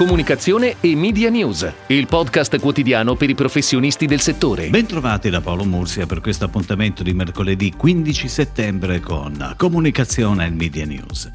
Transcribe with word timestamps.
Comunicazione 0.00 0.76
e 0.80 0.96
Media 0.96 1.28
News, 1.28 1.70
il 1.88 2.06
podcast 2.06 2.58
quotidiano 2.58 3.16
per 3.16 3.28
i 3.28 3.34
professionisti 3.34 4.06
del 4.06 4.20
settore. 4.20 4.70
Bentrovati 4.70 5.28
da 5.28 5.42
Paolo 5.42 5.64
Mursia 5.64 6.06
per 6.06 6.22
questo 6.22 6.46
appuntamento 6.46 7.02
di 7.02 7.12
mercoledì 7.12 7.74
15 7.76 8.26
settembre 8.26 9.00
con 9.00 9.52
Comunicazione 9.58 10.46
e 10.46 10.50
Media 10.52 10.86
News. 10.86 11.28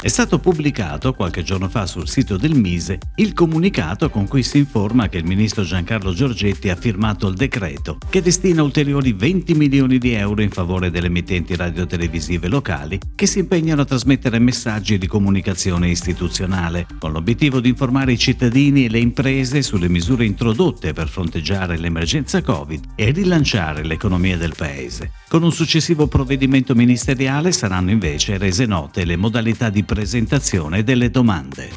È 0.00 0.08
stato 0.08 0.40
pubblicato 0.40 1.12
qualche 1.12 1.44
giorno 1.44 1.68
fa 1.68 1.86
sul 1.86 2.08
sito 2.08 2.36
del 2.36 2.54
Mise 2.56 2.98
il 3.16 3.32
comunicato 3.32 4.10
con 4.10 4.26
cui 4.26 4.42
si 4.42 4.58
informa 4.58 5.08
che 5.08 5.18
il 5.18 5.24
ministro 5.24 5.62
Giancarlo 5.62 6.12
Giorgetti 6.12 6.70
ha 6.70 6.76
firmato 6.76 7.28
il 7.28 7.36
decreto 7.36 7.98
che 8.10 8.20
destina 8.20 8.64
ulteriori 8.64 9.12
20 9.12 9.54
milioni 9.54 9.98
di 9.98 10.12
euro 10.12 10.42
in 10.42 10.50
favore 10.50 10.90
delle 10.90 11.06
emittenti 11.06 11.54
radiotelevisive 11.54 12.48
locali 12.48 12.98
che 13.14 13.26
si 13.26 13.38
impegnano 13.38 13.82
a 13.82 13.84
trasmettere 13.84 14.40
messaggi 14.40 14.98
di 14.98 15.06
comunicazione 15.06 15.88
istituzionale 15.90 16.86
con 16.98 17.12
l'obiettivo 17.12 17.60
di 17.60 17.68
informare 17.68 18.12
i 18.12 18.18
cittadini 18.18 18.86
e 18.86 18.88
le 18.88 18.98
imprese 18.98 19.62
sulle 19.62 19.88
misure 19.88 20.24
introdotte 20.24 20.92
per 20.92 21.08
fronteggiare 21.08 21.78
l'emergenza 21.78 22.42
Covid 22.42 22.84
e 22.96 23.12
rilanciare 23.12 23.84
l'economia 23.84 24.36
del 24.36 24.54
Paese. 24.56 25.12
Con 25.28 25.44
un 25.44 25.52
successivo 25.52 26.08
provvedimento 26.08 26.74
ministeriale 26.74 27.52
saranno 27.52 27.90
invece 27.90 28.36
rese 28.36 28.66
note 28.66 29.04
le 29.04 29.16
modalità 29.16 29.70
di 29.70 29.81
presentazione 29.84 30.82
delle 30.82 31.10
domande. 31.10 31.70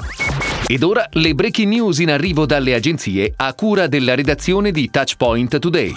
Ed 0.67 0.83
ora 0.83 1.07
le 1.11 1.35
breaking 1.35 1.71
news 1.71 1.99
in 1.99 2.09
arrivo 2.09 2.45
dalle 2.45 2.73
agenzie 2.73 3.33
a 3.35 3.53
cura 3.53 3.87
della 3.87 4.15
redazione 4.15 4.71
di 4.71 4.89
Touchpoint 4.89 5.59
Today. 5.59 5.93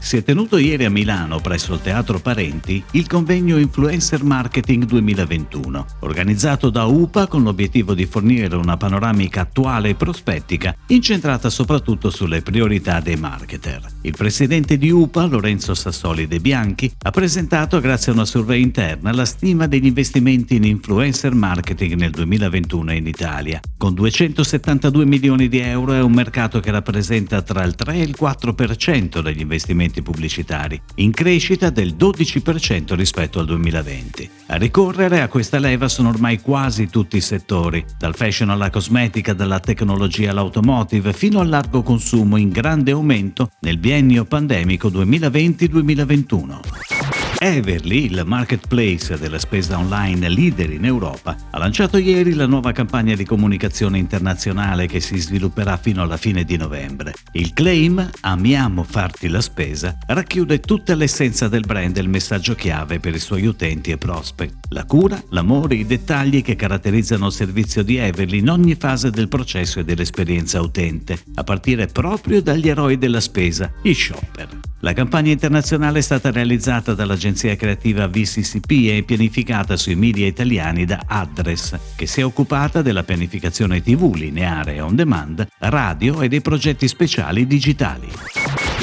Si 0.00 0.18
è 0.18 0.22
tenuto 0.22 0.58
ieri 0.58 0.84
a 0.84 0.90
Milano, 0.90 1.40
presso 1.40 1.74
il 1.74 1.80
Teatro 1.80 2.18
Parenti, 2.18 2.82
il 2.92 3.06
convegno 3.06 3.58
Influencer 3.58 4.22
Marketing 4.22 4.84
2021, 4.84 5.86
organizzato 6.00 6.68
da 6.68 6.84
UPA 6.84 7.26
con 7.26 7.42
l'obiettivo 7.42 7.94
di 7.94 8.04
fornire 8.04 8.54
una 8.56 8.76
panoramica 8.76 9.42
attuale 9.42 9.90
e 9.90 9.94
prospettica, 9.94 10.76
incentrata 10.88 11.48
soprattutto 11.48 12.10
sulle 12.10 12.42
priorità 12.42 13.00
dei 13.00 13.16
marketer. 13.16 13.80
Il 14.02 14.14
presidente 14.16 14.76
di 14.76 14.90
UPA, 14.90 15.24
Lorenzo 15.24 15.74
Sassoli 15.74 16.26
De 16.26 16.38
Bianchi, 16.38 16.92
ha 17.02 17.10
presentato, 17.10 17.80
grazie 17.80 18.12
a 18.12 18.14
una 18.14 18.26
survey 18.26 18.60
interna, 18.60 19.12
la 19.12 19.24
stima 19.24 19.66
degli 19.66 19.86
investimenti 19.86 20.56
in 20.56 20.64
influencer 20.64 21.34
marketing 21.34 21.94
nel 21.94 22.10
2021 22.10 22.92
in 22.92 23.06
Italia. 23.06 23.60
Con 23.76 23.94
272 23.94 25.04
milioni 25.06 25.48
di 25.48 25.58
euro 25.58 25.92
è 25.92 26.02
un 26.02 26.12
mercato 26.12 26.60
che 26.60 26.70
rappresenta 26.70 27.42
tra 27.42 27.64
il 27.64 27.74
3 27.74 27.94
e 27.94 28.02
il 28.02 28.16
4% 28.18 29.20
degli 29.20 29.40
investimenti 29.40 29.83
investimenti 29.84 30.02
pubblicitari, 30.02 30.80
in 30.96 31.12
crescita 31.12 31.70
del 31.70 31.94
12% 31.94 32.94
rispetto 32.94 33.38
al 33.38 33.46
2020. 33.46 34.30
A 34.48 34.56
ricorrere 34.56 35.20
a 35.20 35.28
questa 35.28 35.58
leva 35.58 35.88
sono 35.88 36.08
ormai 36.08 36.40
quasi 36.40 36.88
tutti 36.88 37.16
i 37.16 37.20
settori, 37.20 37.84
dal 37.98 38.14
fashion 38.14 38.50
alla 38.50 38.70
cosmetica, 38.70 39.32
dalla 39.32 39.60
tecnologia 39.60 40.30
all'automotive, 40.30 41.12
fino 41.12 41.40
al 41.40 41.48
largo 41.48 41.82
consumo 41.82 42.36
in 42.36 42.50
grande 42.50 42.92
aumento 42.92 43.50
nel 43.60 43.78
biennio 43.78 44.24
pandemico 44.24 44.88
2020-2021. 44.88 46.73
Everly, 47.38 48.06
il 48.06 48.22
marketplace 48.24 49.18
della 49.18 49.38
spesa 49.38 49.78
online 49.78 50.28
leader 50.28 50.70
in 50.70 50.84
Europa, 50.84 51.36
ha 51.50 51.58
lanciato 51.58 51.96
ieri 51.98 52.34
la 52.34 52.46
nuova 52.46 52.72
campagna 52.72 53.14
di 53.14 53.24
comunicazione 53.24 53.98
internazionale 53.98 54.86
che 54.86 55.00
si 55.00 55.18
svilupperà 55.18 55.76
fino 55.76 56.02
alla 56.02 56.16
fine 56.16 56.44
di 56.44 56.56
novembre. 56.56 57.14
Il 57.32 57.52
claim 57.52 58.10
Amiamo 58.20 58.82
farti 58.82 59.28
la 59.28 59.40
spesa 59.40 59.96
racchiude 60.06 60.60
tutta 60.60 60.94
l'essenza 60.94 61.48
del 61.48 61.64
brand 61.66 61.96
e 61.96 62.00
il 62.00 62.08
messaggio 62.08 62.54
chiave 62.54 63.00
per 63.00 63.14
i 63.14 63.20
suoi 63.20 63.46
utenti 63.46 63.90
e 63.90 63.98
prospect. 63.98 64.66
La 64.70 64.84
cura, 64.84 65.22
l'amore, 65.30 65.76
i 65.76 65.86
dettagli 65.86 66.42
che 66.42 66.56
caratterizzano 66.56 67.26
il 67.26 67.32
servizio 67.32 67.82
di 67.82 67.96
Everly 67.96 68.38
in 68.38 68.50
ogni 68.50 68.74
fase 68.74 69.10
del 69.10 69.28
processo 69.28 69.80
e 69.80 69.84
dell'esperienza 69.84 70.60
utente, 70.60 71.18
a 71.34 71.44
partire 71.44 71.86
proprio 71.86 72.42
dagli 72.42 72.68
eroi 72.68 72.98
della 72.98 73.20
spesa, 73.20 73.72
i 73.82 73.94
shopper. 73.94 74.73
La 74.84 74.92
campagna 74.92 75.32
internazionale 75.32 76.00
è 76.00 76.02
stata 76.02 76.30
realizzata 76.30 76.92
dall'agenzia 76.92 77.56
creativa 77.56 78.06
VCCP 78.06 78.70
e 78.90 79.02
pianificata 79.02 79.78
sui 79.78 79.94
media 79.94 80.26
italiani 80.26 80.84
da 80.84 81.00
Address, 81.06 81.78
che 81.96 82.04
si 82.04 82.20
è 82.20 82.24
occupata 82.24 82.82
della 82.82 83.02
pianificazione 83.02 83.80
TV 83.80 84.14
lineare 84.14 84.74
e 84.74 84.80
on 84.82 84.94
demand, 84.94 85.48
radio 85.60 86.20
e 86.20 86.28
dei 86.28 86.42
progetti 86.42 86.86
speciali 86.86 87.46
digitali. 87.46 88.08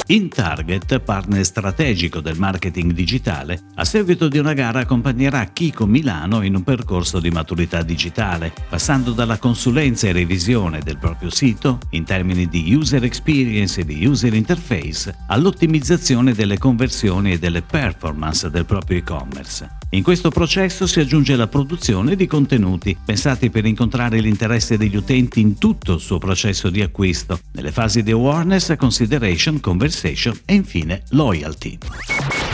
InTarget, 0.06 0.98
partner 1.00 1.44
strategico 1.44 2.20
del 2.20 2.38
marketing 2.38 2.92
digitale, 2.92 3.60
a 3.76 3.84
seguito 3.84 4.28
di 4.28 4.38
una 4.38 4.52
gara 4.52 4.80
accompagnerà 4.80 5.44
Kiko 5.44 5.86
Milano 5.86 6.42
in 6.42 6.54
un 6.54 6.62
percorso 6.62 7.20
di 7.20 7.30
maturità 7.30 7.82
digitale, 7.82 8.52
passando 8.68 9.12
dalla 9.12 9.38
consulenza 9.38 10.08
e 10.08 10.12
revisione 10.12 10.80
del 10.80 10.98
proprio 10.98 11.30
sito 11.30 11.78
in 11.90 12.04
termini 12.04 12.48
di 12.48 12.74
user 12.74 13.04
experience 13.04 13.80
e 13.80 13.84
di 13.84 14.04
user 14.06 14.34
interface 14.34 15.14
all'ottimizzazione 15.26 16.34
delle 16.34 16.58
conversioni 16.58 17.32
e 17.32 17.38
delle 17.38 17.62
performance 17.62 18.50
del 18.50 18.64
proprio 18.64 18.98
e-commerce. 18.98 19.81
In 19.94 20.02
questo 20.02 20.30
processo 20.30 20.86
si 20.86 21.00
aggiunge 21.00 21.36
la 21.36 21.48
produzione 21.48 22.16
di 22.16 22.26
contenuti 22.26 22.96
pensati 23.04 23.50
per 23.50 23.66
incontrare 23.66 24.20
l'interesse 24.20 24.78
degli 24.78 24.96
utenti 24.96 25.40
in 25.40 25.58
tutto 25.58 25.92
il 25.94 26.00
suo 26.00 26.16
processo 26.16 26.70
di 26.70 26.80
acquisto, 26.80 27.40
nelle 27.52 27.72
fasi 27.72 28.02
di 28.02 28.10
awareness, 28.10 28.74
consideration, 28.76 29.60
conversation 29.60 30.40
e 30.46 30.54
infine 30.54 31.02
loyalty. 31.10 31.76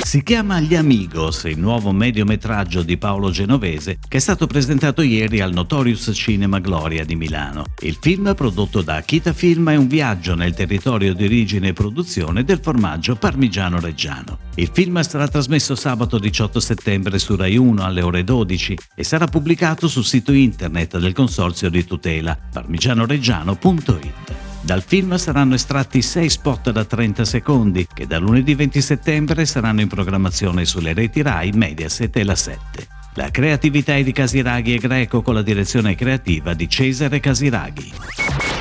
Si 0.08 0.22
chiama 0.22 0.58
Gli 0.60 0.74
Amigos, 0.74 1.44
il 1.44 1.58
nuovo 1.58 1.92
mediometraggio 1.92 2.80
di 2.80 2.96
Paolo 2.96 3.30
Genovese 3.30 3.98
che 4.08 4.16
è 4.16 4.20
stato 4.20 4.46
presentato 4.46 5.02
ieri 5.02 5.42
al 5.42 5.52
Notorious 5.52 6.10
Cinema 6.14 6.60
Gloria 6.60 7.04
di 7.04 7.14
Milano. 7.14 7.64
Il 7.80 7.98
film, 8.00 8.34
prodotto 8.34 8.80
da 8.80 8.94
Akita 8.94 9.34
Film, 9.34 9.68
è 9.68 9.76
un 9.76 9.86
viaggio 9.86 10.34
nel 10.34 10.54
territorio 10.54 11.12
di 11.12 11.24
origine 11.24 11.68
e 11.68 11.72
produzione 11.74 12.42
del 12.42 12.60
formaggio 12.62 13.16
parmigiano 13.16 13.80
reggiano. 13.80 14.38
Il 14.54 14.70
film 14.72 14.98
sarà 15.02 15.28
trasmesso 15.28 15.74
sabato 15.74 16.18
18 16.18 16.58
settembre 16.58 17.18
su 17.18 17.36
Rai 17.36 17.58
1 17.58 17.84
alle 17.84 18.00
ore 18.00 18.24
12 18.24 18.78
e 18.94 19.04
sarà 19.04 19.26
pubblicato 19.26 19.88
sul 19.88 20.06
sito 20.06 20.32
internet 20.32 20.96
del 20.96 21.12
Consorzio 21.12 21.68
di 21.68 21.84
Tutela 21.84 22.34
parmigianoreggiano.it. 22.50 24.17
Dal 24.60 24.82
film 24.82 25.16
saranno 25.16 25.54
estratti 25.54 26.02
6 26.02 26.28
spot 26.28 26.70
da 26.70 26.84
30 26.84 27.24
secondi 27.24 27.86
che 27.92 28.06
da 28.06 28.18
lunedì 28.18 28.54
20 28.54 28.80
settembre 28.82 29.46
saranno 29.46 29.80
in 29.80 29.88
programmazione 29.88 30.64
sulle 30.64 30.92
reti 30.92 31.22
Rai, 31.22 31.52
Mediaset 31.52 32.14
e 32.16 32.24
la 32.24 32.34
7. 32.34 32.87
La 33.18 33.32
creatività 33.32 33.96
è 33.96 34.04
di 34.04 34.12
Casiraghi 34.12 34.74
e 34.74 34.78
Greco 34.78 35.22
con 35.22 35.34
la 35.34 35.42
direzione 35.42 35.96
creativa 35.96 36.54
di 36.54 36.68
Cesare 36.68 37.18
Casiraghi. 37.18 37.90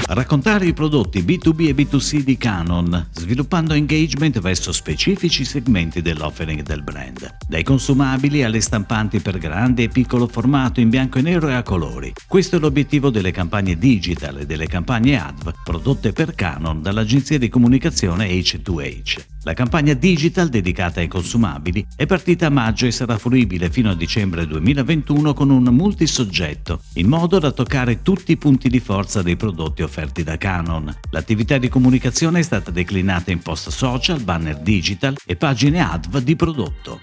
Raccontare 0.08 0.66
i 0.66 0.74
prodotti 0.74 1.22
B2B 1.22 1.68
e 1.68 1.76
B2C 1.76 2.24
di 2.24 2.38
Canon, 2.38 3.10
sviluppando 3.12 3.76
engagement 3.76 4.40
verso 4.40 4.72
specifici 4.72 5.46
segmenti 5.46 6.02
dell'offering 6.02 6.64
del 6.64 6.82
brand, 6.82 7.38
dai 7.48 7.62
consumabili 7.62 8.42
alle 8.42 8.60
stampanti 8.60 9.20
per 9.20 9.38
grande 9.38 9.84
e 9.84 9.90
piccolo 9.90 10.26
formato 10.26 10.80
in 10.80 10.90
bianco 10.90 11.20
e 11.20 11.22
nero 11.22 11.50
e 11.50 11.54
a 11.54 11.62
colori. 11.62 12.12
Questo 12.26 12.56
è 12.56 12.60
l'obiettivo 12.60 13.12
delle 13.12 13.30
campagne 13.30 13.78
digital 13.78 14.40
e 14.40 14.48
delle 14.48 14.66
campagne 14.66 15.22
ADV 15.22 15.54
prodotte 15.64 16.14
per 16.14 16.34
Canon 16.34 16.82
dall'agenzia 16.82 17.38
di 17.38 17.48
comunicazione 17.48 18.28
H2H. 18.30 19.37
La 19.48 19.54
campagna 19.54 19.94
digital 19.94 20.50
dedicata 20.50 21.00
ai 21.00 21.08
consumabili 21.08 21.88
è 21.96 22.06
partita 22.06 22.48
a 22.48 22.50
maggio 22.50 22.86
e 22.86 22.92
sarà 22.92 23.18
fruibile 23.18 23.70
fino 23.70 23.90
a 23.90 23.96
dicembre 23.96 24.46
2021 24.46 25.34
con 25.34 25.52
un 25.52 25.64
multisoggetto, 25.64 26.82
in 26.96 27.08
modo 27.08 27.40
da 27.40 27.52
toccare 27.52 28.02
tutti 28.02 28.34
i 28.34 28.38
punti 28.38 28.68
di 28.68 28.82
forza 28.82 29.22
dei 29.22 29.38
prodotti 29.38 29.84
offerti 29.84 30.22
da 30.24 30.38
Canon. 30.38 30.94
L'attività 31.12 31.58
di 31.58 31.70
comunicazione 31.70 32.40
è 32.40 32.42
stata 32.42 32.72
declinata 32.72 33.32
in 33.32 33.40
post 33.40 33.70
social, 33.70 34.22
banner 34.22 34.60
digital 34.60 35.16
e 35.26 35.38
pagine 35.38 35.80
ADV 35.80 36.18
di 36.18 36.36
prodotto. 36.36 37.00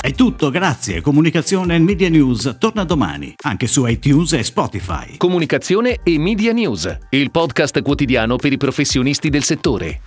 È 0.00 0.10
tutto, 0.10 0.50
grazie. 0.50 1.00
Comunicazione 1.00 1.76
e 1.76 1.78
Media 1.78 2.08
News 2.08 2.56
torna 2.58 2.82
domani, 2.82 3.32
anche 3.44 3.68
su 3.68 3.86
iTunes 3.86 4.32
e 4.32 4.42
Spotify. 4.42 5.16
Comunicazione 5.18 6.00
e 6.02 6.18
Media 6.18 6.52
News, 6.52 6.98
il 7.10 7.30
podcast 7.30 7.80
quotidiano 7.82 8.34
per 8.34 8.50
i 8.50 8.56
professionisti 8.56 9.30
del 9.30 9.44
settore. 9.44 10.00